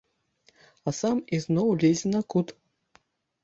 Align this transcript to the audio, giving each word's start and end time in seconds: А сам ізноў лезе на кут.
А 0.87 0.93
сам 1.01 1.21
ізноў 1.39 1.67
лезе 1.87 2.07
на 2.17 2.21
кут. 2.35 2.47